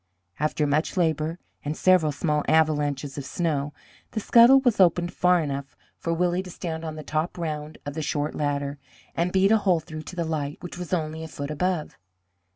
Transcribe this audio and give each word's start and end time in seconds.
After 0.39 0.65
much 0.65 0.97
labour, 0.97 1.37
and 1.63 1.77
several 1.77 2.11
small 2.11 2.43
avalanches 2.47 3.19
of 3.19 3.23
snow, 3.25 3.71
the 4.13 4.19
scuttle 4.19 4.59
was 4.61 4.79
opened 4.79 5.13
far 5.13 5.41
enough 5.43 5.77
for 5.95 6.11
Willie 6.11 6.41
to 6.41 6.49
stand 6.49 6.83
on 6.83 6.95
the 6.95 7.03
top 7.03 7.37
round 7.37 7.77
of 7.85 7.93
the 7.93 8.01
short 8.01 8.33
ladder, 8.33 8.79
and 9.13 9.31
beat 9.31 9.51
a 9.51 9.57
hole 9.57 9.79
through 9.79 10.01
to 10.01 10.15
the 10.15 10.25
light, 10.25 10.57
which 10.61 10.75
was 10.79 10.91
only 10.91 11.23
a 11.23 11.27
foot 11.27 11.51
above. 11.51 11.99